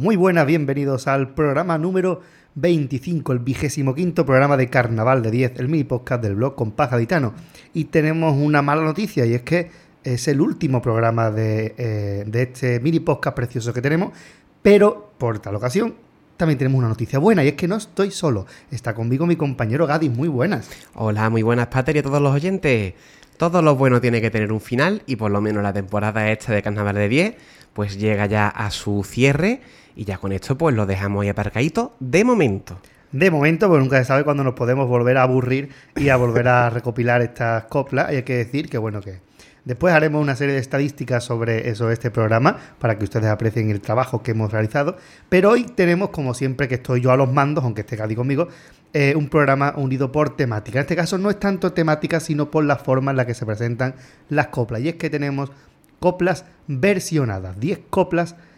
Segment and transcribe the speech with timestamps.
[0.00, 2.22] Muy buenas, bienvenidos al programa número
[2.54, 6.70] 25, el vigésimo quinto programa de Carnaval de 10, el mini podcast del blog con
[6.70, 7.34] Pajaditano.
[7.74, 9.70] Y tenemos una mala noticia y es que
[10.02, 14.14] es el último programa de, eh, de este mini podcast precioso que tenemos,
[14.62, 15.94] pero por tal ocasión
[16.38, 18.46] también tenemos una noticia buena y es que no estoy solo.
[18.70, 20.10] Está conmigo mi compañero Gadis.
[20.10, 20.70] Muy buenas.
[20.94, 22.94] Hola, muy buenas, Pater, y a todos los oyentes.
[23.36, 26.54] Todo lo bueno tiene que tener un final y por lo menos la temporada esta
[26.54, 27.34] de Carnaval de 10
[27.72, 29.60] pues llega ya a su cierre
[29.96, 32.78] y ya con esto pues lo dejamos ahí aparcadito de momento.
[33.12, 36.46] De momento, pues nunca se sabe cuándo nos podemos volver a aburrir y a volver
[36.46, 38.12] a recopilar estas coplas.
[38.12, 39.18] Y hay que decir que bueno que
[39.64, 43.80] Después haremos una serie de estadísticas sobre eso, este programa, para que ustedes aprecien el
[43.80, 44.96] trabajo que hemos realizado.
[45.28, 48.48] Pero hoy tenemos, como siempre, que estoy yo a los mandos, aunque esté Cádiz conmigo,
[48.94, 50.78] eh, un programa unido por temática.
[50.78, 53.44] En este caso no es tanto temática, sino por la forma en la que se
[53.44, 53.94] presentan
[54.28, 54.80] las coplas.
[54.80, 55.52] Y es que tenemos
[56.00, 58.49] coplas versionadas, 10 coplas versionadas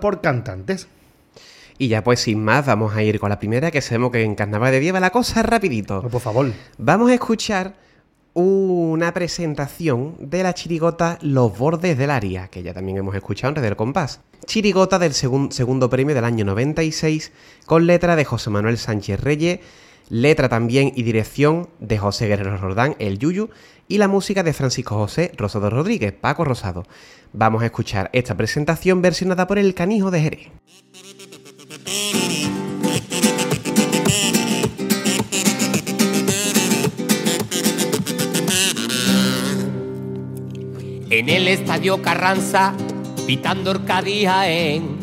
[0.00, 0.88] por cantantes.
[1.78, 4.34] Y ya pues sin más, vamos a ir con la primera, que sabemos que en
[4.34, 6.02] Carnaval de Dieva la cosa rapidito.
[6.02, 6.52] por favor.
[6.78, 7.74] Vamos a escuchar
[8.34, 13.56] una presentación de la chirigota Los Bordes del Aria, que ya también hemos escuchado en
[13.56, 14.20] Red del Compás.
[14.46, 17.32] Chirigota del segundo premio del año 96,
[17.66, 19.60] con letra de José Manuel Sánchez Reyes,
[20.08, 23.50] letra también y dirección de José Guerrero Rodán, el Yuyu,
[23.92, 26.86] y la música de Francisco José Rosado Rodríguez, Paco Rosado.
[27.34, 30.48] Vamos a escuchar esta presentación versionada por el Canijo de Jerez.
[41.10, 42.72] En el estadio Carranza,
[43.26, 44.96] pitando Orcadía en,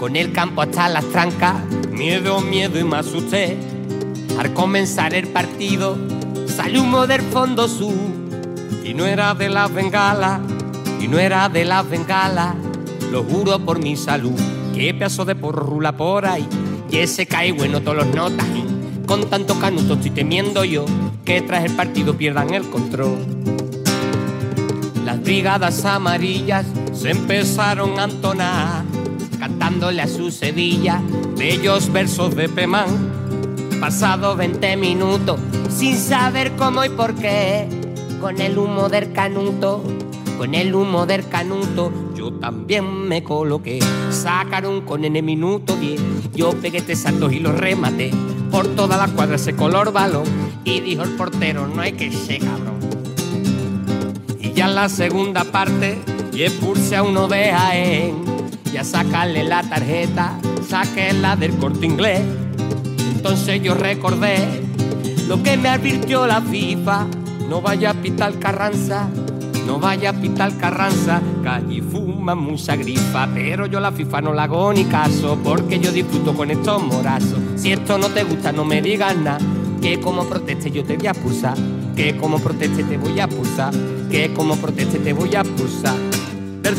[0.00, 3.56] con el campo hasta las trancas, miedo, miedo y más usted.
[4.36, 5.96] Al comenzar el partido,
[6.48, 8.21] salió humo del fondo sur,
[8.84, 10.40] y no era de las bengalas,
[11.00, 12.54] y no era de las bengalas,
[13.10, 14.38] lo juro por mi salud,
[14.74, 16.46] que pedazo de porrula por ahí,
[16.90, 18.46] y ese cae bueno todos los notas,
[19.06, 20.84] con tanto canuto estoy temiendo yo,
[21.24, 23.18] que tras el partido pierdan el control.
[25.04, 28.84] Las brigadas amarillas se empezaron a entonar,
[29.38, 31.02] cantándole a su Sevilla
[31.36, 33.20] bellos versos de Pemán.
[33.80, 37.66] Pasado 20 minutos, sin saber cómo y por qué,
[38.22, 39.82] con el humo del canuto,
[40.38, 43.80] con el humo del canuto, yo también me coloqué.
[44.10, 46.00] Sacaron con N minuto 10,
[46.32, 48.12] yo pegué tres saltos y los rematé.
[48.50, 50.24] Por toda la cuadra ese color balón,
[50.64, 52.72] y dijo el portero, no hay que ser cabrón
[54.54, 55.98] ya en la segunda parte
[56.32, 58.14] y expulse a uno de Jaén
[58.72, 60.38] y a sacarle la tarjeta,
[61.20, 62.22] la del corte inglés.
[63.14, 64.62] Entonces yo recordé
[65.26, 67.06] lo que me advirtió la FIFA,
[67.52, 69.10] no vaya a pitar Carranza,
[69.66, 74.44] no vaya a pitar Carranza, calle fuma mucha grifa, pero yo la FIFA no la
[74.44, 77.38] hago ni caso, porque yo disfruto con estos morazos.
[77.56, 79.36] Si esto no te gusta, no me digas nada,
[79.82, 81.58] que como proteste yo te voy a pulsar,
[81.94, 83.74] que como proteste te voy a pulsar
[84.10, 85.96] que como proteste te voy a pulsar.
[86.62, 86.74] ¡Del!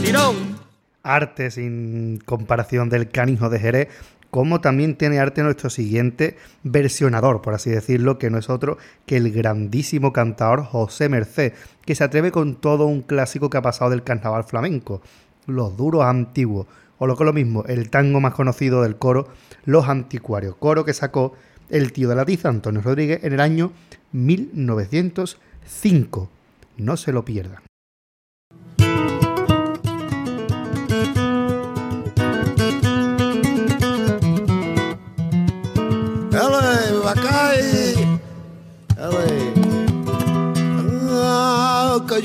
[1.03, 3.90] Arte sin comparación del canijo de Jerez,
[4.34, 9.18] como también tiene arte nuestro siguiente versionador, por así decirlo, que no es otro que
[9.18, 11.54] el grandísimo cantador José Merced,
[11.86, 15.04] que se atreve con todo un clásico que ha pasado del carnaval flamenco,
[15.46, 16.66] los duros antiguos,
[16.98, 19.28] o lo que es lo mismo, el tango más conocido del coro,
[19.66, 21.36] Los Anticuarios, coro que sacó
[21.70, 23.72] el tío de la tiza, Antonio Rodríguez, en el año
[24.14, 26.30] 1905.
[26.78, 27.62] No se lo pierdan.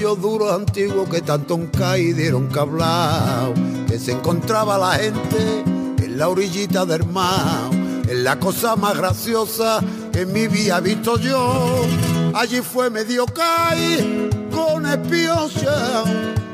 [0.08, 3.52] Aquellos duros antiguos que tanto un caí dieron cablao,
[3.86, 5.64] que se encontraba la gente
[6.02, 7.68] en la orillita del mar,
[8.08, 11.84] en la cosa más graciosa que en mi vida visto yo.
[12.32, 16.04] Allí fue medio caí con espiosa.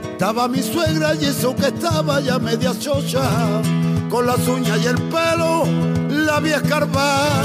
[0.03, 3.31] Estaba mi suegra y eso que estaba ya media chocha.
[4.11, 5.63] Con las uñas y el pelo
[6.09, 7.45] la vi escarbar.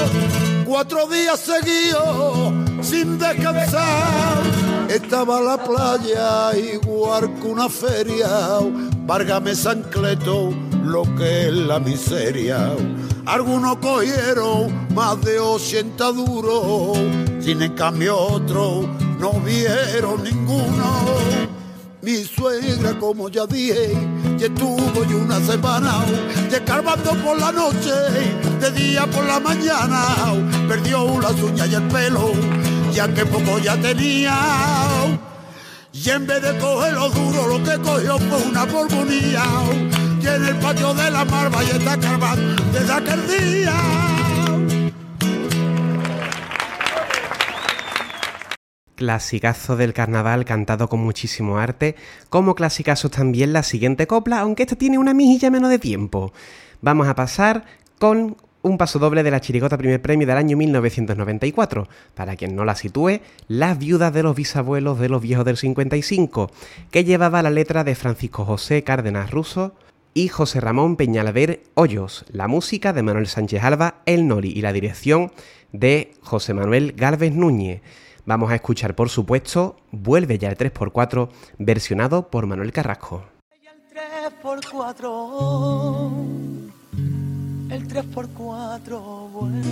[0.65, 2.51] Cuatro días seguidos
[2.81, 4.68] sin descansar.
[4.89, 8.27] Estaba la playa igual que una feria.
[9.05, 10.51] Várgame Sancleto,
[10.83, 12.75] lo que es la miseria.
[13.27, 16.97] Algunos cogieron más de 80 duros,
[17.39, 18.87] sin en cambio otros
[19.19, 21.19] no vieron ninguno.
[22.01, 23.91] Mi suegra, como ya dije,
[24.37, 26.05] ya estuvo y una semana,
[26.49, 27.91] descarbando por la noche,
[28.59, 30.33] de día por la mañana,
[30.67, 32.31] perdió las uñas y el pelo,
[32.91, 34.35] ya que poco ya tenía.
[35.91, 39.43] Y en vez de coger lo duro, lo que cogió fue una polvonía.
[40.21, 43.73] Y en el patio de la Marva y está carvando desde aquel día.
[48.95, 51.95] Clasicazo del carnaval cantado con muchísimo arte,
[52.29, 56.33] como clasicazos también la siguiente copla, aunque esta tiene una mijilla menos de tiempo.
[56.81, 57.63] Vamos a pasar
[57.97, 61.87] con un paso doble de la chirigota primer premio del año 1994.
[62.13, 66.51] Para quien no la sitúe, Las viudas de los bisabuelos de los viejos del 55,
[66.91, 69.73] que llevaba la letra de Francisco José Cárdenas Russo
[70.13, 74.73] y José Ramón Peñalver Hoyos, la música de Manuel Sánchez Alba, El Nori y la
[74.73, 75.31] dirección
[75.71, 77.81] de José Manuel Galvez Núñez.
[78.25, 83.23] Vamos a escuchar, por supuesto, Vuelve ya el 3x4, versionado por Manuel Carrasco.
[83.51, 87.28] El 3x4,
[87.69, 89.67] el 3x4 bueno,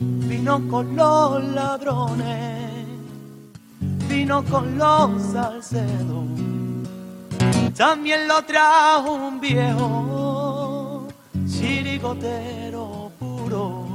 [0.00, 2.86] vino con los ladrones,
[4.08, 6.26] vino con los salcedos,
[7.76, 11.08] también lo trajo un viejo
[11.48, 13.86] chirigotero puro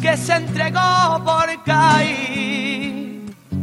[0.00, 3.10] que se entregó por caer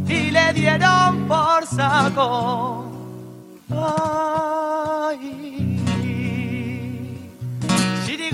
[0.08, 2.86] y le dieron por saco.
[3.70, 5.57] Ay,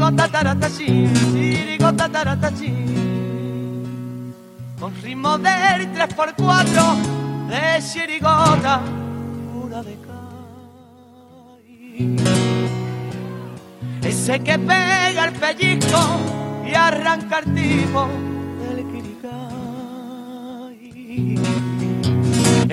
[0.04, 2.76] chirigota taratachín, chirigota taratachín,
[4.78, 6.98] con ritmo del 3x4
[7.48, 8.82] de chirigota
[9.54, 9.98] pura de
[11.96, 12.16] caí.
[14.02, 16.20] Ese que pega el pellizco
[16.68, 18.10] y arranca el tipo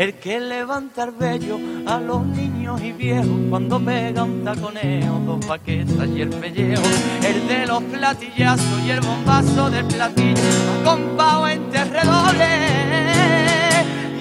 [0.00, 5.44] El que levanta el vello a los niños y viejos cuando pega un taconeo, dos
[5.44, 6.82] paquetas y el pellejo.
[7.22, 10.40] El de los platillazos y el bombazo del platillo,
[10.86, 12.48] compao entre redobles.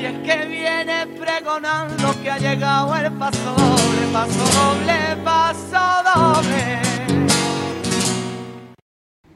[0.01, 5.79] Y es que viene pregonando que ha llegado el paso doble, paso doble, paso
[6.13, 6.88] doble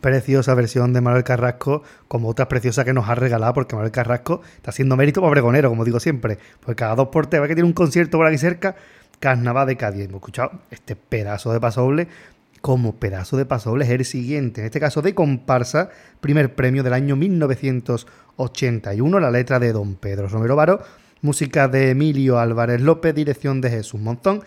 [0.03, 4.41] preciosa versión de Manuel Carrasco, como otra preciosa que nos ha regalado, porque Manuel Carrasco
[4.57, 6.37] está haciendo mérito para pregonero, como digo siempre.
[6.59, 8.75] Porque cada dos por tres, que tiene un concierto por aquí cerca,
[9.19, 10.03] Carnaval de Cádiz.
[10.03, 12.09] Hemos escuchado este pedazo de pasoble
[12.59, 15.89] como pedazo de pasoble es el siguiente, en este caso de comparsa,
[16.21, 20.79] primer premio del año 1981, la letra de Don Pedro Romero Varo,
[21.21, 24.43] música de Emilio Álvarez López, dirección de Jesús Monzón,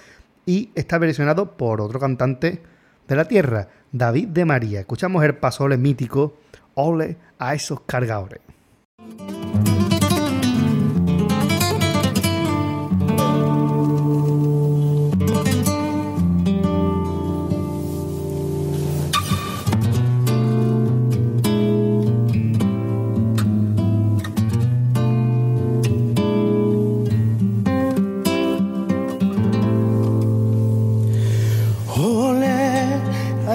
[0.47, 2.63] y está versionado por otro cantante
[3.07, 3.69] de la tierra,
[3.99, 4.81] David de María.
[4.81, 6.35] Escuchamos el pasole mítico,
[6.75, 8.41] Ole a esos cargadores.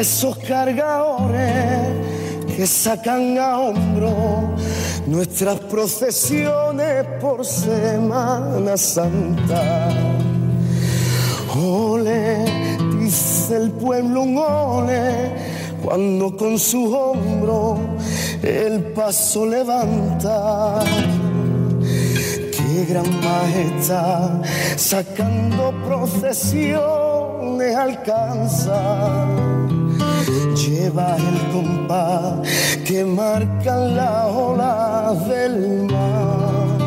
[0.02, 1.38] Esos cargadores
[2.56, 4.56] que sacan a hombro
[5.06, 9.90] nuestras procesiones por Semana Santa.
[11.56, 12.44] Ole,
[13.00, 15.36] dice el pueblo un ole,
[15.84, 17.78] cuando con su hombro
[18.42, 20.80] el paso levanta.
[22.52, 24.42] Qué gran majestad,
[24.78, 29.28] sacando procesiones alcanza
[30.68, 32.48] lleva el compás
[32.86, 36.78] que marca la ola del mar.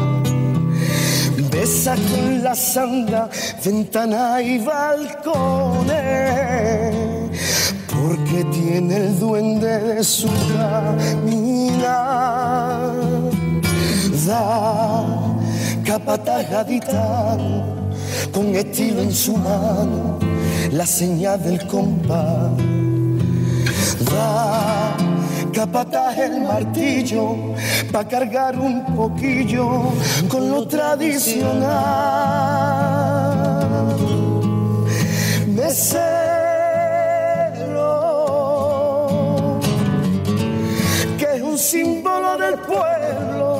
[1.51, 3.29] Besa con la sanda
[3.65, 5.95] ventana y balcones,
[7.93, 11.83] porque tiene el duende de su caminar.
[14.27, 15.05] Da
[15.85, 17.91] capataja gaditano,
[18.33, 20.19] con estilo en su mano,
[20.73, 22.53] la señal del compás
[24.01, 24.97] da
[25.53, 27.55] capataz el martillo
[27.93, 29.93] para cargar un poquillo
[30.29, 31.75] con lo tradicional.
[35.47, 36.01] Mesero,
[41.19, 43.51] que es un símbolo del pueblo,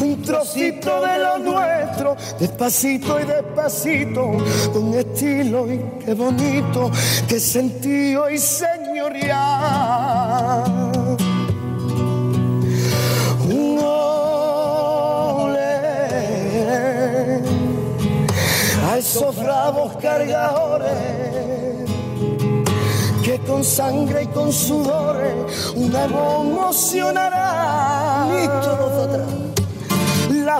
[0.00, 1.39] un trocito de lo
[2.40, 4.38] despacito y despacito,
[4.72, 6.90] con estilo y qué bonito,
[7.28, 9.36] qué sentido y señorial.
[13.44, 15.60] Un ole
[18.90, 20.88] a esos bravos cargadores
[23.22, 28.26] que con sangre y con sudores una emocionará.
[28.30, 29.39] Listo nosotros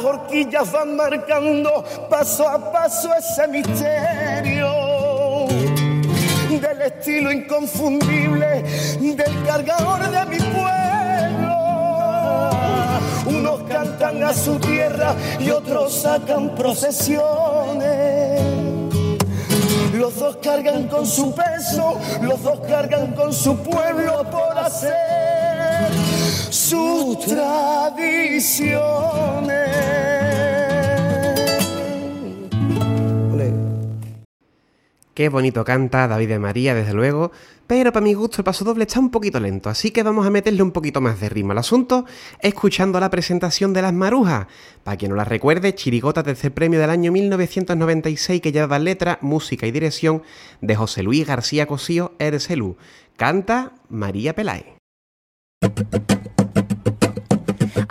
[0.01, 5.47] Las horquillas van marcando paso a paso ese misterio
[6.49, 8.63] del estilo inconfundible
[8.99, 11.55] del cargador de mi pueblo.
[13.27, 18.41] Unos cantan a su tierra y otros sacan procesiones.
[19.93, 25.91] Los dos cargan con su peso, los dos cargan con su pueblo por hacer
[26.49, 29.70] sus tradiciones.
[35.21, 37.31] Qué bonito canta David de María, desde luego,
[37.67, 40.31] pero para mi gusto el paso doble está un poquito lento, así que vamos a
[40.31, 42.07] meterle un poquito más de ritmo al asunto,
[42.41, 44.47] escuchando la presentación de las marujas.
[44.83, 49.67] Para quien no las recuerde, Chirigota, tercer premio del año 1996 que lleva letra, música
[49.67, 50.23] y dirección
[50.63, 52.79] de José Luis García Cosío Ercelú.
[53.19, 54.65] Canta María Peláez.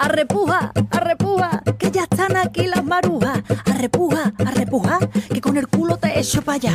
[0.10, 3.44] Arrepuja, arrepuja, que ya están aquí las marujas.
[3.66, 4.98] Arrepuja, arrepuja,
[5.32, 6.74] que con el culo te echo para allá.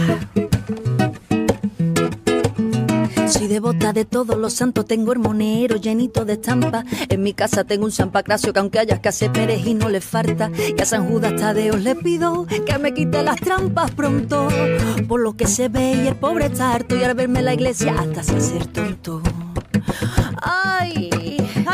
[3.27, 6.85] Soy devota de todos los santos, tengo el monero llenito de estampas.
[7.09, 10.53] En mi casa tengo un San Pancracio que aunque haya escasez perejil no le falta.
[10.57, 14.47] Y a San Judas Tadeo le pido que me quite las trampas pronto.
[15.09, 17.55] Por lo que se ve y el pobre está harto y al verme en la
[17.55, 19.21] iglesia hasta se hacer tonto.
[20.41, 21.11] Ay,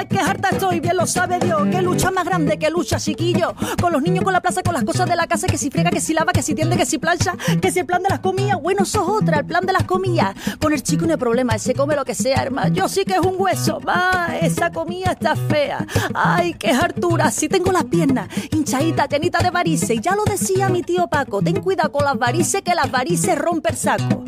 [0.01, 1.63] ay, qué harta estoy, bien lo sabe Dios.
[1.71, 3.55] Que lucha más grande que lucha, chiquillo.
[3.81, 5.91] Con los niños, con la plaza, con las cosas de la casa, que si friega,
[5.91, 8.21] que si lava, que si tiende, que si plancha, que si el plan de las
[8.21, 8.61] comidas.
[8.61, 10.35] Bueno, sos otra, el plan de las comidas.
[10.61, 12.75] Con el chico no hay problema, ese come lo que sea, hermano.
[12.75, 15.87] Yo sí que es un hueso, va, esa comida está fea.
[16.15, 19.91] Ay, qué hartura, si tengo las piernas hinchaditas, llenitas de varices.
[19.91, 23.39] Y ya lo decía mi tío Paco, ten cuidado con las varices, que las varices
[23.39, 24.25] rompe saco.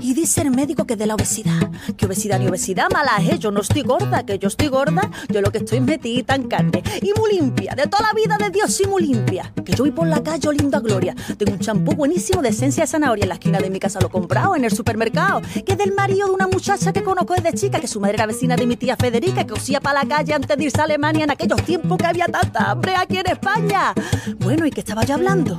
[0.00, 3.50] Y dice el médico que de la obesidad, que obesidad ni obesidad mala es, yo
[3.50, 6.82] no estoy gorda, que yo estoy gorda, yo lo que estoy metida en carne.
[7.02, 9.52] Y muy limpia, de toda la vida de Dios y muy limpia.
[9.64, 11.14] Que yo voy por la calle oliendo a gloria.
[11.36, 14.08] Tengo un champú buenísimo de esencia de zanahoria en la esquina de mi casa, lo
[14.08, 15.42] he comprado en el supermercado.
[15.64, 18.26] Que es del marido de una muchacha que conozco desde chica, que su madre era
[18.26, 21.24] vecina de mi tía Federica, que cosía para la calle antes de irse a Alemania
[21.24, 23.92] en aquellos tiempos que había tanta hambre aquí en España.
[24.38, 25.58] Bueno, ¿y qué estaba yo hablando?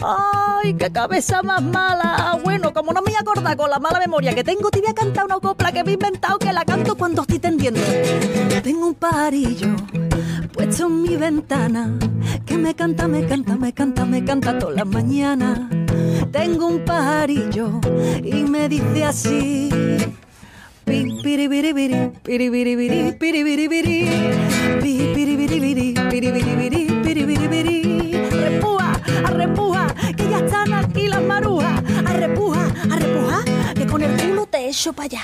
[0.00, 2.38] ¡Ay, qué cabeza más mala!
[2.44, 5.26] Bueno, como no me voy con la mala memoria que tengo, te voy a cantar
[5.26, 7.80] una copla que me he inventado que la canto cuando estoy tendiendo.
[8.62, 9.76] Tengo un parillo
[10.52, 11.98] puesto en mi ventana
[12.46, 15.60] que me canta, me canta, me canta, me canta todas las mañanas.
[16.32, 17.80] Tengo un parillo
[18.24, 19.68] y me dice así.
[20.84, 24.08] Pi, piribiribiri, piribiribiri, piribiribiri,
[24.80, 27.45] pi, piribiribiri, piribiribiri, piribiribiri.
[33.96, 35.22] Con el culo te echo para allá.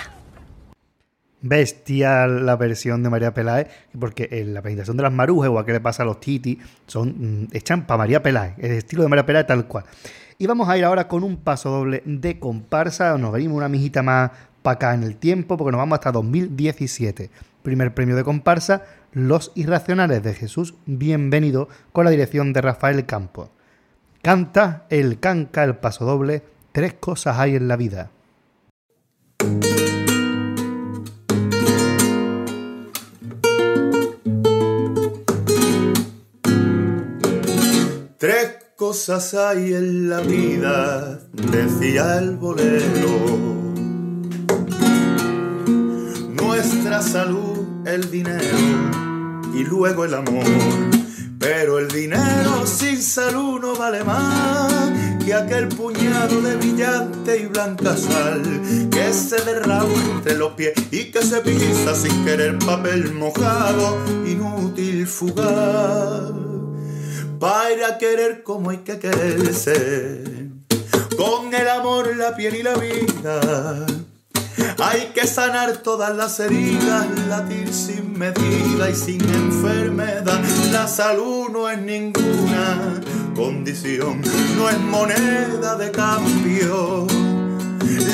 [1.42, 3.68] Bestial la versión de María Peláez,
[4.00, 7.42] porque en la presentación de las marujas, igual que le pasa a los titi, son
[7.42, 9.84] mm, echan para María Peláez, el estilo de María Peláez tal cual.
[10.38, 14.02] Y vamos a ir ahora con un paso doble de comparsa, nos venimos una mijita
[14.02, 14.30] más
[14.62, 17.28] para acá en el tiempo, porque nos vamos hasta 2017.
[17.62, 23.50] Primer premio de comparsa, Los Irracionales de Jesús Bienvenido, con la dirección de Rafael Campos.
[24.22, 28.08] Canta el canca el paso doble, tres cosas hay en la vida.
[38.18, 43.08] Tres cosas hay en la vida, decía el bolero.
[46.30, 48.58] Nuestra salud, el dinero
[49.54, 50.44] y luego el amor.
[51.40, 54.71] Pero el dinero sin salud no vale más
[55.24, 58.42] que aquel puñado de brillante y blanca sal
[58.90, 65.06] que se derrama entre los pies y que se pisa sin querer papel mojado, inútil
[65.06, 66.32] fugaz
[67.42, 70.22] para querer como hay que quererse.
[71.16, 73.86] Con el amor, la piel y la vida.
[74.78, 80.40] Hay que sanar todas las heridas, latir sin medida y sin enfermedad.
[80.70, 83.00] La salud no es ninguna
[83.34, 84.22] condición,
[84.56, 87.06] no es moneda de cambio.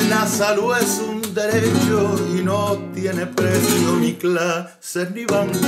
[0.09, 5.59] La salud es un derecho y no tiene precio ni clases ni banco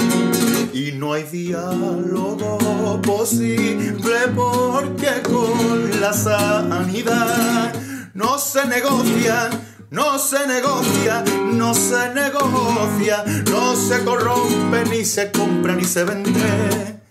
[0.73, 7.73] y no hay diálogo posible porque con la sanidad
[8.15, 9.49] no se negocia.
[9.91, 11.21] No se negocia,
[11.51, 17.01] no se negocia, no se corrompe, ni se compra, ni se vende,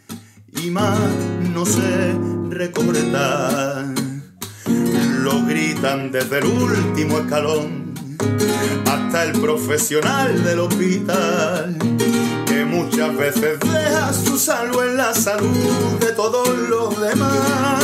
[0.54, 0.98] y más
[1.52, 2.16] no se
[2.48, 3.84] recorta.
[5.18, 7.94] Lo gritan desde el último escalón
[8.86, 11.76] hasta el profesional del hospital
[12.46, 17.79] que muchas veces deja su salvo en la salud de todos los demás.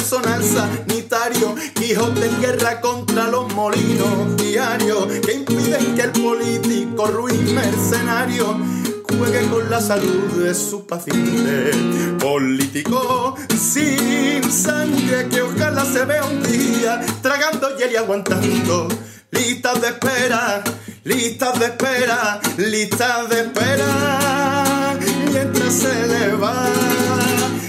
[0.00, 7.54] Personal sanitario, Quijote en guerra contra los molinos diarios que impiden que el político ruin
[7.54, 8.58] mercenario
[9.06, 11.70] juegue con la salud de su paciente.
[12.18, 18.88] Político sin sangre que ojalá se vea un día tragando hiel y aguantando.
[19.30, 20.64] Listas de espera,
[21.04, 24.96] listas de espera, listas de espera,
[25.30, 26.70] mientras se le va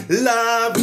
[0.07, 0.73] la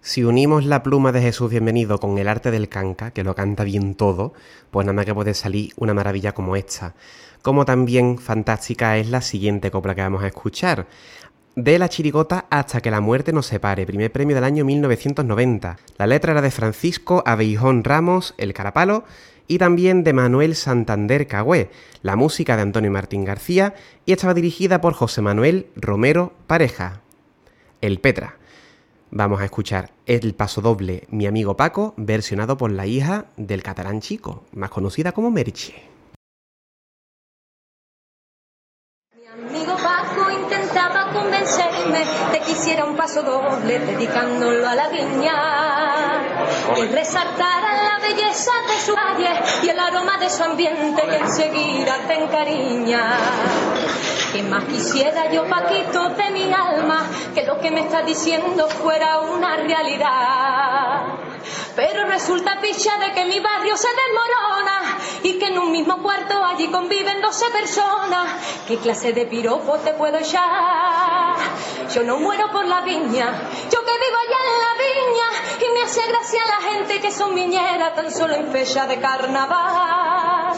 [0.00, 3.64] Si unimos la pluma de Jesús Bienvenido con el arte del canca, que lo canta
[3.64, 4.34] bien todo,
[4.70, 6.94] pues nada más que puede salir una maravilla como esta.
[7.40, 10.86] Como también fantástica es la siguiente copla que vamos a escuchar.
[11.56, 15.78] De la chirigota hasta que la muerte nos separe, primer premio del año 1990.
[15.98, 19.04] La letra era de Francisco Abeijón Ramos, El Carapalo,
[19.46, 21.70] y también de Manuel Santander Cagüé,
[22.02, 23.74] la música de Antonio Martín García,
[24.06, 27.00] y estaba dirigida por José Manuel Romero Pareja.
[27.80, 28.38] El Petra.
[29.10, 34.00] Vamos a escuchar el paso doble Mi amigo Paco, versionado por la hija del catalán
[34.00, 35.74] chico, más conocida como Merche.
[39.14, 41.98] Mi amigo Paco intentaba convencerme
[42.32, 46.21] de que hiciera un paso doble dedicándolo a la viña.
[46.74, 49.30] Que resaltara la belleza de su calle
[49.62, 53.16] y el aroma de su ambiente que enseguida te encariña.
[54.32, 59.20] Que más quisiera yo, Paquito, de mi alma, que lo que me está diciendo fuera
[59.20, 61.02] una realidad.
[61.76, 66.44] Pero resulta picha de que mi barrio se desmorona y que en un mismo cuarto
[66.44, 68.26] allí conviven 12 personas.
[68.66, 71.36] ¿Qué clase de piropo te puedo echar?
[71.94, 73.32] Yo no muero por la viña,
[73.70, 73.81] yo
[75.82, 80.54] hace gracia la gente que son viñeras tan solo en fecha de carnaval.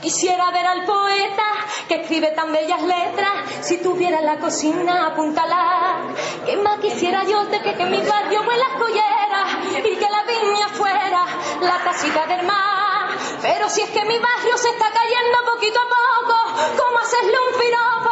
[0.00, 1.44] Quisiera ver al poeta
[1.88, 6.14] que escribe tan bellas letras, si tuviera la cocina apúntala.
[6.44, 9.42] ¿Qué más quisiera yo de que, que mi barrio huela a collera
[9.78, 11.24] y que la viña fuera
[11.60, 13.16] la casita del mar?
[13.42, 17.60] Pero si es que mi barrio se está cayendo poquito a poco, ¿cómo hacerle un
[17.60, 18.10] piropo?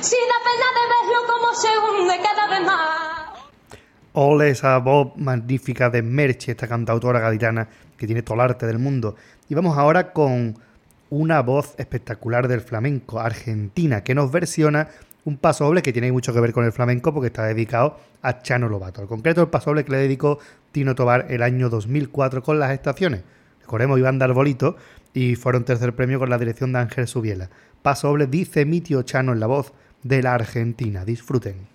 [0.00, 3.13] Si da pena de verlo como se hunde cada vez más.
[4.16, 8.78] Ole esa voz magnífica de Merche, esta cantautora gaditana que tiene todo el arte del
[8.78, 9.16] mundo.
[9.48, 10.56] Y vamos ahora con
[11.10, 14.88] una voz espectacular del flamenco, argentina, que nos versiona
[15.24, 18.40] un paso doble que tiene mucho que ver con el flamenco porque está dedicado a
[18.40, 19.00] Chano Lobato.
[19.00, 20.38] En concreto, el paso doble que le dedicó
[20.70, 23.24] Tino Tobar el año 2004 con las estaciones.
[23.62, 24.76] Recordemos, iban de arbolito
[25.12, 27.50] y fueron tercer premio con la dirección de Ángel Subiela.
[27.82, 29.72] Paso doble dice mi tío Chano en la voz
[30.04, 31.04] de la Argentina.
[31.04, 31.73] Disfruten.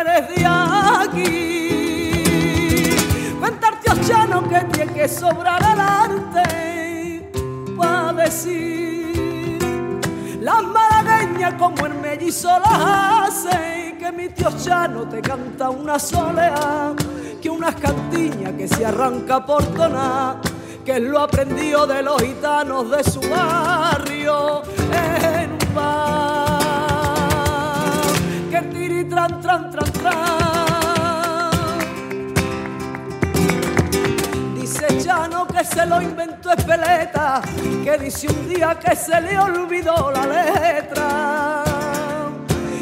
[0.00, 1.38] Eres de aquí.
[3.38, 7.30] Cuentar tío Chano que tiene que sobrar el arte
[7.76, 9.58] pa' decir
[10.40, 16.94] las malagueñas como el mellizo las hace que mi tío Chano te canta una soleá
[17.40, 20.40] que unas cantiñas que se arranca por tonar
[20.84, 25.37] que lo aprendió de los gitanos de su barrio en
[29.18, 31.50] tran tran tran tran
[34.54, 37.42] Dice Chano que se lo inventó Espeleta,
[37.82, 41.64] que dice un día que se le olvidó la letra.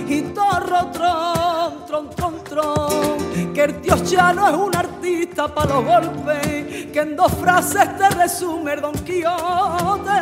[0.07, 5.85] Y torro, tron, tron, tron, tron, que el tío Chano es un artista para los
[5.87, 10.20] golpes, que en dos frases te resume el Don Quijote.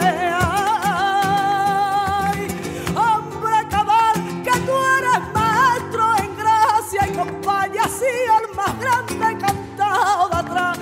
[7.14, 10.78] Y compañía, así el más grande cantado de atrás.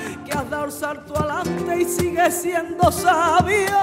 [1.85, 3.79] sigue siendo sabio.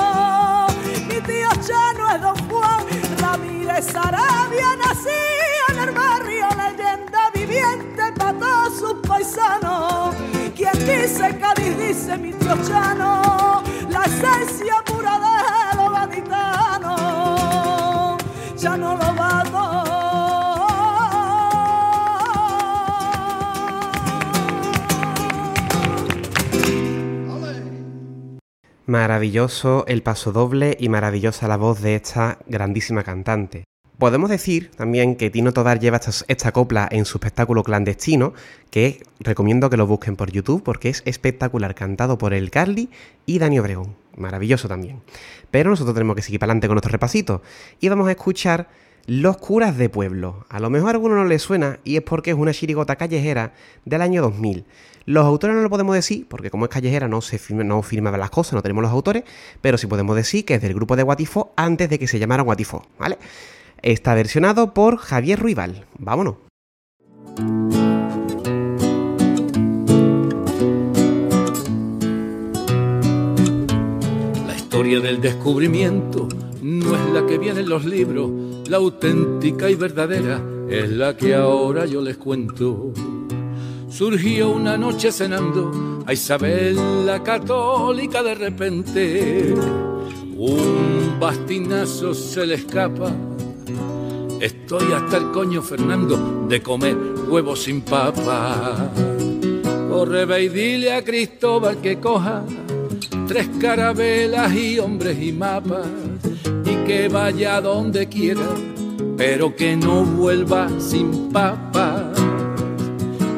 [1.08, 2.86] Mi tío Chano es don Juan
[3.20, 5.10] Ramírez Arabia, nací
[5.70, 10.16] en el barrio, leyenda viviente para todos sus paisanos.
[10.56, 17.00] Quien dice Cádiz dice mi tío Chano, la esencia pura de los gaditanos.
[18.56, 18.98] Chano
[28.90, 33.66] Maravilloso el paso doble y maravillosa la voz de esta grandísima cantante.
[34.00, 38.34] Podemos decir también que Tino Todar lleva esta, copla en su espectáculo clandestino,
[38.72, 42.90] que recomiendo que lo busquen por YouTube porque es espectacular, cantado por el Carly
[43.28, 43.96] y Dani Obregón.
[44.18, 45.04] Maravilloso también.
[45.52, 47.44] Pero nosotros tenemos que seguir para adelante con nuestro repasito
[47.80, 48.70] y vamos a escuchar
[49.06, 50.48] Los curas de pueblo.
[50.50, 53.54] A lo mejor a alguno no le suena y es porque es una chirigota callejera
[53.86, 54.66] del año 2000.
[55.06, 58.20] Los autores no lo podemos decir, porque como es callejera no se firma, no firmaban
[58.20, 59.24] las cosas, no tenemos los autores,
[59.62, 62.44] pero sí podemos decir que es del grupo de Guatifo antes de que se llamara
[62.44, 63.18] Guatifo, ¿vale?
[63.82, 65.86] Está versionado por Javier Ruibal.
[65.98, 66.36] Vámonos.
[74.46, 76.28] La historia del descubrimiento
[76.62, 78.30] no es la que viene en los libros,
[78.70, 82.94] la auténtica y verdadera es la que ahora yo les cuento
[83.90, 89.54] surgió una noche cenando a Isabel la católica de repente.
[90.38, 93.12] Un bastinazo se le escapa.
[94.40, 96.96] Estoy hasta el coño Fernando de comer
[97.28, 98.92] huevos sin papa.
[99.90, 102.46] Corre ve y dile a Cristóbal que coja
[103.28, 105.88] tres carabelas y hombres y mapas
[106.66, 108.48] y que vaya donde quiera,
[109.18, 112.09] pero que no vuelva sin papas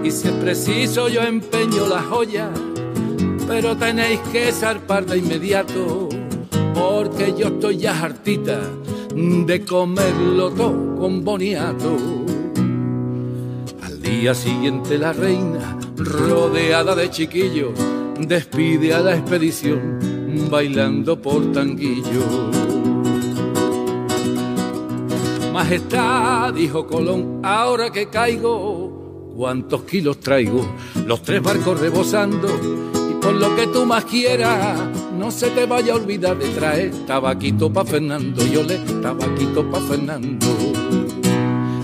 [0.04, 2.50] y si es preciso yo empeño la joya,
[3.48, 6.10] pero tenéis que zarpar de inmediato,
[6.74, 8.62] porque yo estoy ya hartita
[9.16, 11.98] de comerlo todo con boniato.
[13.84, 17.72] Al día siguiente la reina, rodeada de chiquillos,
[18.20, 20.00] despide a la expedición
[20.50, 22.50] bailando por tanguillo.
[25.52, 28.81] Majestad, dijo Colón, ahora que caigo,
[29.42, 30.64] cuántos kilos traigo,
[31.08, 32.48] los tres barcos rebosando,
[33.10, 34.80] y por lo que tú más quieras,
[35.18, 39.80] no se te vaya a olvidar de traer tabaquito pa' Fernando, yo le tabaquito pa'
[39.80, 40.46] Fernando.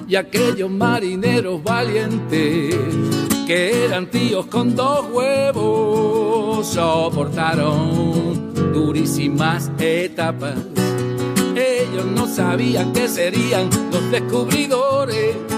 [0.07, 2.75] Y aquellos marineros valientes,
[3.47, 10.53] que eran tíos con dos huevos, soportaron durísimas etapas.
[11.55, 15.56] Ellos no sabían que serían los descubridores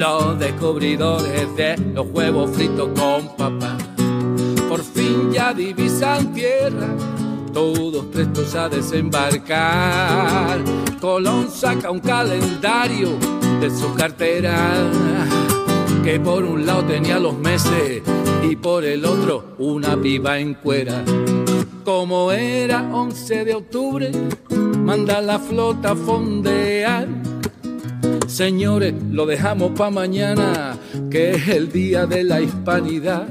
[0.00, 3.76] los descubridores de los huevos fritos con papá.
[4.66, 6.88] Por fin ya divisan tierra,
[7.52, 10.58] todos prestos a desembarcar.
[11.02, 13.10] Colón saca un calendario
[13.60, 14.72] de su cartera,
[16.02, 18.02] que por un lado tenía los meses
[18.42, 21.04] y por el otro una piba en cuera.
[21.84, 24.10] Como era 11 de octubre,
[24.78, 27.06] manda la flota a fondear
[28.30, 30.78] Señores, lo dejamos para mañana,
[31.10, 33.26] que es el día de la hispanidad.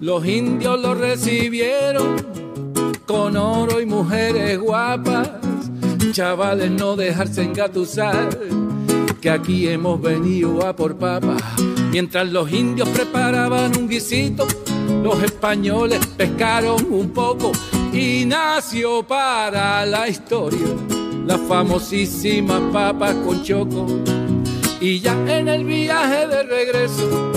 [0.00, 2.16] Los indios lo recibieron
[3.04, 5.30] con oro y mujeres guapas.
[6.12, 8.30] Chavales, no dejarse engatusar,
[9.20, 11.42] que aquí hemos venido a por papas.
[11.92, 14.46] Mientras los indios preparaban un guisito,
[15.02, 17.52] los españoles pescaron un poco
[17.92, 20.95] y nació para la historia
[21.26, 23.86] la famosísima papa con choco.
[24.80, 27.32] Y ya en el viaje de regreso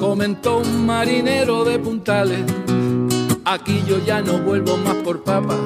[0.00, 2.40] comentó un marinero de puntales,
[3.44, 5.56] aquí yo ya no vuelvo más por papa,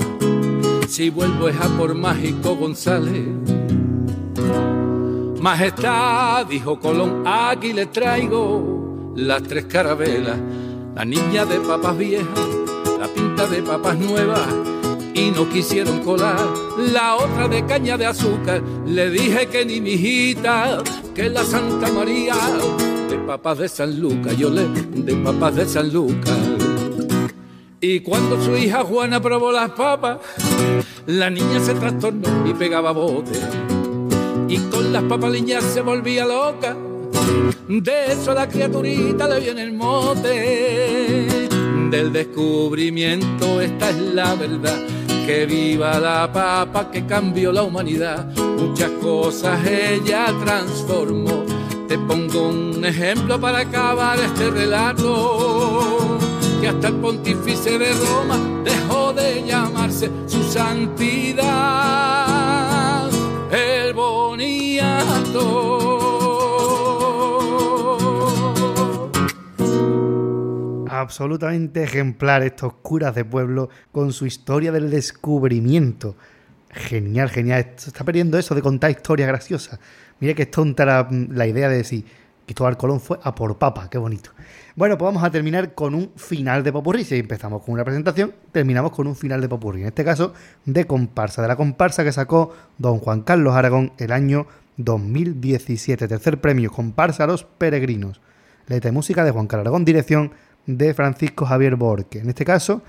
[0.88, 3.26] si vuelvo es a por Mágico González.
[5.40, 10.38] Majestad, dijo Colón, aquí le traigo las tres carabelas,
[10.94, 12.48] la niña de papas viejas,
[12.98, 14.73] la pinta de papas nuevas
[15.14, 16.36] y no quisieron colar
[16.92, 18.60] la otra de caña de azúcar.
[18.84, 20.82] Le dije que ni mi hijita,
[21.14, 22.34] que la Santa María
[23.08, 26.36] de papas de San Lucas, yo le de papas de San Lucas.
[27.80, 30.18] Y cuando su hija Juana probó las papas,
[31.06, 33.38] la niña se trastornó y pegaba bote.
[34.48, 36.76] Y con las papaliñas se volvía loca.
[37.68, 41.48] De eso a la criaturita le viene el mote.
[41.90, 44.93] Del descubrimiento, esta es la verdad
[45.26, 48.26] que viva la papa que cambió la humanidad.
[48.58, 51.44] Muchas cosas ella transformó.
[51.88, 56.18] Te pongo un ejemplo para acabar este relato.
[56.60, 62.13] que hasta el pontífice de Roma dejó de llamarse su santidad,
[71.04, 76.16] Absolutamente ejemplar estos curas de pueblo con su historia del descubrimiento.
[76.70, 77.72] Genial, genial.
[77.76, 79.78] Se está perdiendo eso de contar historias graciosas.
[80.18, 82.06] Mira que es tonta la, idea de decir
[82.46, 84.30] Cristóbal Colón fue a por papa, qué bonito.
[84.76, 87.04] Bueno, pues vamos a terminar con un final de popurrí.
[87.04, 89.82] Si empezamos con una presentación, terminamos con un final de popurrí.
[89.82, 90.32] En este caso,
[90.64, 94.46] de comparsa, de la comparsa que sacó don Juan Carlos Aragón el año
[94.78, 96.08] 2017.
[96.08, 98.22] Tercer premio, comparsa a los peregrinos.
[98.68, 100.32] Letra y música de Juan Carlos Aragón, dirección
[100.66, 102.20] de Francisco Javier Borque.
[102.20, 102.82] En este caso,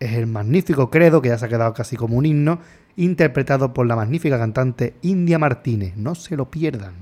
[0.00, 2.60] es el magnífico credo, que ya se ha quedado casi como un himno,
[2.96, 5.96] interpretado por la magnífica cantante India Martínez.
[5.96, 6.94] No se lo pierdan.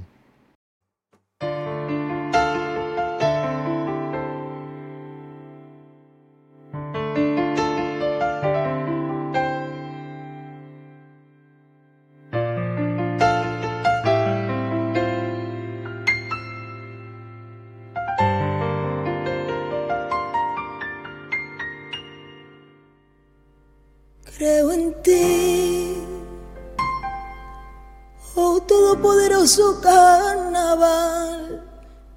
[28.97, 31.63] Todopoderoso carnaval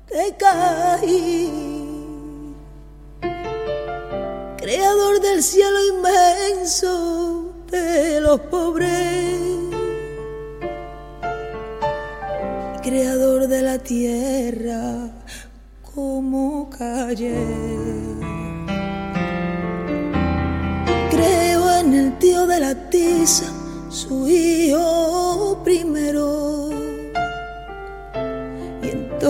[0.08, 1.52] que caí,
[4.58, 9.40] creador del cielo inmenso de los pobres,
[12.82, 15.10] creador de la tierra
[15.94, 17.36] como calle.
[21.12, 23.46] Creo en el tío de la tiza,
[23.90, 26.39] su hijo primero.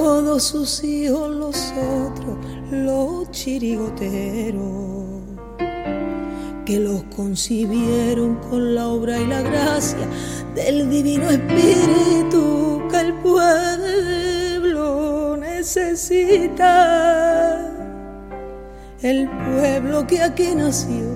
[0.02, 1.74] Todos sus hijos los
[2.08, 2.38] otros,
[2.72, 4.64] los chirigoteros.
[6.66, 10.08] Que los concibieron con la obra y la gracia
[10.56, 14.16] del divino espíritu que el pueblo
[15.36, 16.66] necesita.
[19.02, 21.10] El pueblo que aquí nació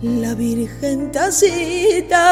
[0.00, 2.24] la Virgen tacita.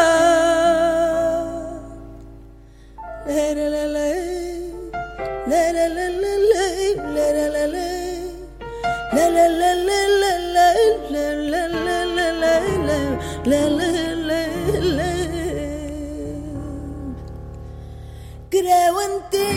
[18.49, 19.49] Creo en ti.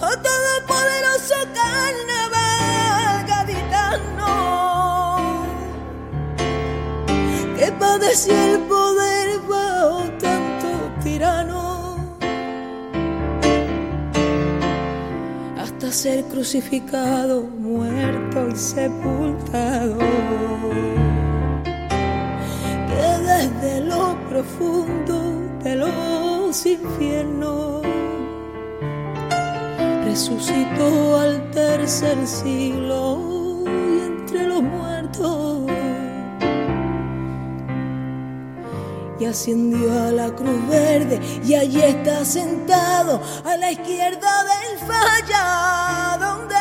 [0.00, 4.32] Oh todopoderoso carnaval gaditano
[7.58, 8.69] que padeció el
[15.92, 19.98] ser crucificado, muerto y sepultado.
[22.88, 27.82] Que desde lo profundo de los infiernos
[30.04, 35.49] resucitó al tercer siglo y entre los muertos
[39.20, 46.16] y ascendió a la cruz verde y allí está sentado a la izquierda del falla
[46.18, 46.56] donde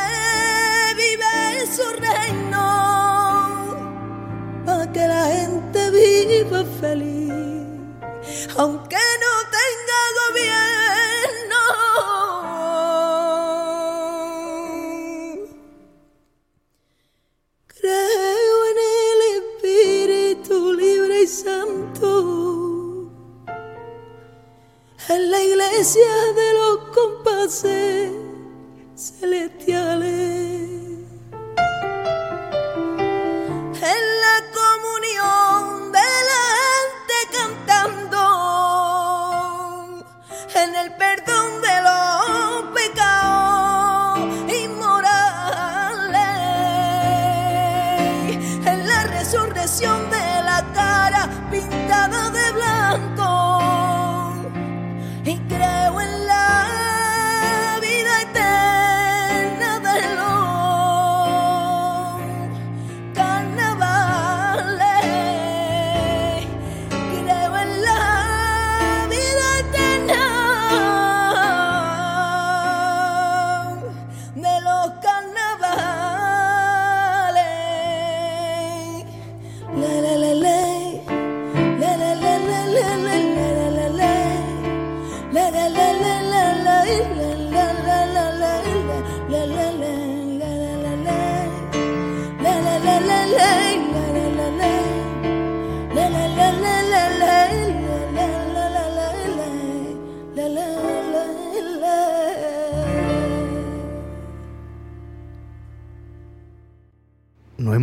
[0.97, 2.65] vive su reino
[4.65, 7.19] para que la gente viva feliz
[8.57, 8.97] aunque
[25.81, 28.11] de los compases
[28.97, 30.18] celestiales,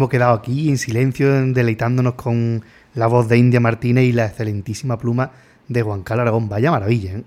[0.07, 2.63] hemos quedado aquí en silencio, deleitándonos con
[2.95, 5.33] la voz de India Martínez y la excelentísima pluma
[5.67, 6.49] de Juan Carlos Aragón.
[6.49, 7.25] Vaya maravilla, ¿eh?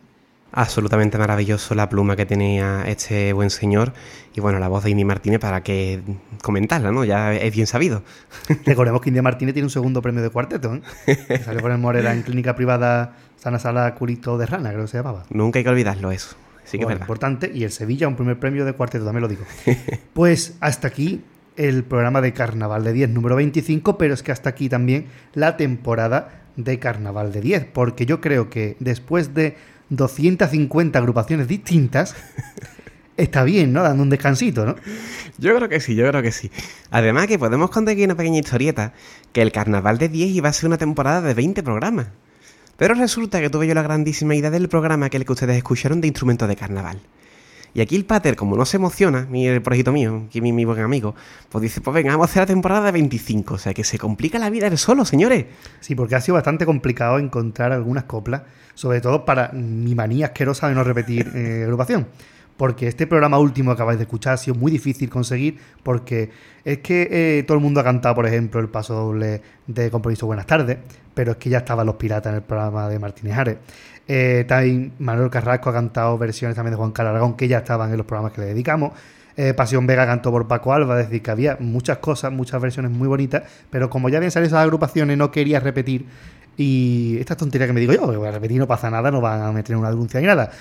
[0.53, 3.91] Absolutamente maravilloso la pluma que tenía este buen señor
[4.33, 5.99] y bueno, la voz de India Martínez para que
[6.41, 7.03] comentarla, ¿no?
[7.03, 8.01] Ya es bien sabido.
[8.65, 11.41] Recordemos que India Martínez tiene un segundo premio de cuarteto, ¿eh?
[11.43, 14.97] Salió con el Morera en clínica privada Sana Sala Culito de Rana, creo que se
[14.97, 15.25] llamaba.
[15.29, 16.37] Nunca hay que olvidarlo eso.
[16.63, 17.03] Sí que es Bueno, verdad.
[17.03, 17.51] importante.
[17.53, 19.43] Y el Sevilla, un primer premio de cuarteto, también lo digo.
[20.13, 21.21] pues hasta aquí
[21.59, 25.57] el programa de Carnaval de 10 número 25, pero es que hasta aquí también la
[25.57, 29.57] temporada de Carnaval de 10, porque yo creo que después de
[29.89, 32.15] 250 agrupaciones distintas,
[33.17, 33.83] está bien, ¿no?
[33.83, 34.75] Dando un descansito, ¿no?
[35.37, 36.49] Yo creo que sí, yo creo que sí.
[36.91, 38.93] Además que podemos contar aquí una pequeña historieta,
[39.33, 42.07] que el carnaval de 10 iba a ser una temporada de 20 programas.
[42.77, 46.07] Pero resulta que tuve yo la grandísima idea del programa aquel que ustedes escucharon de
[46.07, 47.01] instrumentos de carnaval.
[47.73, 50.65] Y aquí el pater, como no se emociona, mi el proyecto mío, que mi, mi
[50.65, 51.15] buen amigo,
[51.49, 53.53] pues dice, pues venga, vamos a hacer la temporada de 25.
[53.53, 55.45] O sea que se complica la vida él solo, señores.
[55.79, 60.67] Sí, porque ha sido bastante complicado encontrar algunas coplas, sobre todo para mi manía asquerosa
[60.67, 62.07] de no repetir eh, agrupación.
[62.59, 66.29] Porque este programa último que acabáis de escuchar ha sido muy difícil conseguir, porque
[66.65, 70.25] es que eh, todo el mundo ha cantado, por ejemplo, el paso doble de Compromiso
[70.25, 70.77] Buenas tardes,
[71.13, 73.57] pero es que ya estaban los piratas en el programa de Martínez Ares.
[74.05, 77.91] Eh, también Manuel Carrasco ha cantado versiones también de Juan Carlos Aragón, que ya estaban
[77.91, 78.91] en los programas que le dedicamos.
[79.37, 82.91] Eh, Pasión Vega cantó por Paco Alba, es decir, que había muchas cosas, muchas versiones
[82.91, 86.07] muy bonitas, pero como ya habían salido esas agrupaciones, no quería repetir.
[86.57, 89.21] Y esta tontería que me digo yo, que voy a repetir, no pasa nada, no
[89.21, 90.51] van a meter una denuncia ni nada.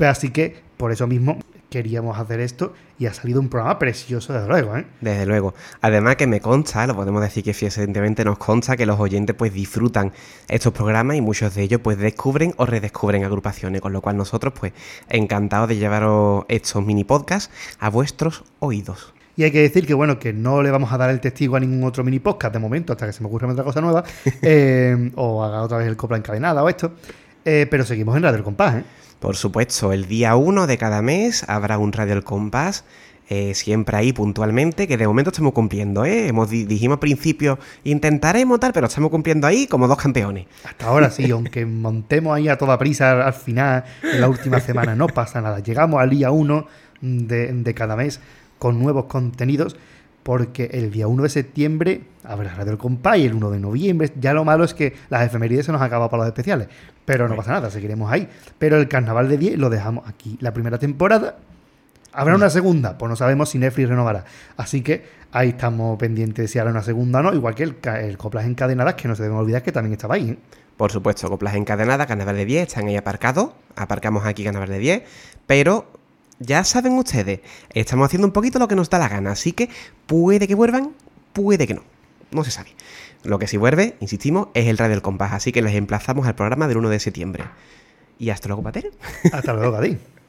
[0.00, 4.32] Pero así que, por eso mismo, queríamos hacer esto y ha salido un programa precioso,
[4.32, 4.86] desde luego, ¿eh?
[5.02, 5.52] Desde luego.
[5.82, 9.52] Además que me consta, lo podemos decir que evidentemente nos consta que los oyentes pues
[9.52, 10.10] disfrutan
[10.48, 14.54] estos programas y muchos de ellos pues descubren o redescubren agrupaciones, con lo cual nosotros
[14.58, 14.72] pues
[15.10, 19.12] encantados de llevaros estos mini podcasts a vuestros oídos.
[19.36, 21.60] Y hay que decir que, bueno, que no le vamos a dar el testigo a
[21.60, 24.02] ningún otro mini podcast de momento, hasta que se me ocurra otra cosa nueva,
[24.40, 26.92] eh, o haga otra vez el copla encadenada o esto.
[27.44, 28.84] Eh, pero seguimos en Radio El Compás, ¿eh?
[29.20, 32.84] Por supuesto, el día 1 de cada mes habrá un Radio El Compás,
[33.28, 36.26] eh, siempre ahí puntualmente, que de momento estamos cumpliendo, ¿eh?
[36.28, 40.46] Hemos, di- dijimos al principio, intentaremos tal, pero estamos cumpliendo ahí como dos campeones.
[40.64, 44.58] Hasta ahora sí, aunque montemos ahí a toda prisa al, al final, en la última
[44.58, 45.60] semana, no pasa nada.
[45.60, 46.66] Llegamos al día 1
[47.02, 48.20] de, de cada mes
[48.58, 49.76] con nuevos contenidos,
[50.22, 54.12] porque el día 1 de septiembre habrá Radio El Compás y el 1 de noviembre.
[54.20, 56.68] Ya lo malo es que las efemérides se nos acaba para los especiales,
[57.04, 58.28] pero no pasa nada, seguiremos ahí.
[58.58, 60.36] Pero el carnaval de 10 lo dejamos aquí.
[60.40, 61.36] La primera temporada.
[62.12, 62.98] ¿Habrá una segunda?
[62.98, 64.24] Pues no sabemos si Netflix renovará.
[64.56, 67.34] Así que ahí estamos pendientes de si hará una segunda o no.
[67.34, 70.30] Igual que el, el Coplas Encadenadas, que no se deben olvidar que también estaba ahí.
[70.30, 70.38] ¿eh?
[70.80, 73.50] Por supuesto, coplas encadenadas, carnaval de 10, están ahí aparcados.
[73.76, 75.02] Aparcamos aquí carnaval de 10.
[75.46, 75.99] Pero
[76.40, 77.40] ya saben ustedes,
[77.74, 79.32] estamos haciendo un poquito lo que nos da la gana.
[79.32, 79.68] Así que
[80.06, 80.92] puede que vuelvan,
[81.32, 81.82] puede que no.
[82.32, 82.70] No se sabe.
[83.22, 85.32] Lo que sí vuelve, insistimos, es el Radio del Compás.
[85.32, 87.44] Así que les emplazamos al programa del 1 de septiembre.
[88.18, 88.90] Y hasta luego, Pater.
[89.32, 90.00] Hasta luego, Gadín.